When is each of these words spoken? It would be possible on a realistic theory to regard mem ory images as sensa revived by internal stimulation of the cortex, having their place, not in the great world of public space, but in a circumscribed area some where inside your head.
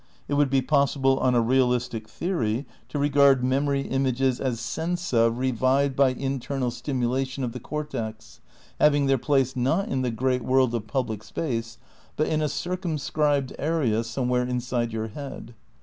It 0.27 0.33
would 0.33 0.49
be 0.49 0.63
possible 0.63 1.19
on 1.19 1.35
a 1.35 1.41
realistic 1.41 2.09
theory 2.09 2.65
to 2.89 2.97
regard 2.97 3.43
mem 3.43 3.67
ory 3.67 3.81
images 3.81 4.39
as 4.39 4.59
sensa 4.59 5.29
revived 5.29 5.95
by 5.95 6.09
internal 6.13 6.71
stimulation 6.71 7.43
of 7.43 7.51
the 7.51 7.59
cortex, 7.59 8.39
having 8.79 9.05
their 9.05 9.19
place, 9.19 9.55
not 9.55 9.89
in 9.89 10.01
the 10.01 10.09
great 10.09 10.41
world 10.43 10.73
of 10.73 10.87
public 10.87 11.21
space, 11.23 11.77
but 12.15 12.25
in 12.25 12.41
a 12.41 12.49
circumscribed 12.49 13.53
area 13.59 14.03
some 14.03 14.27
where 14.27 14.41
inside 14.41 14.91
your 14.91 15.09
head. 15.09 15.53